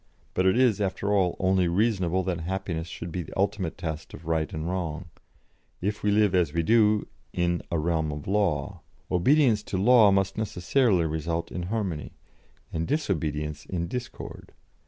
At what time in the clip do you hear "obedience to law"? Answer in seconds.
9.11-10.09